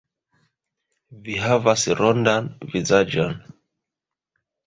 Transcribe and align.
Vi 1.27 1.35
havas 1.43 1.83
rondan 1.99 2.49
vizaĝon. 2.71 3.37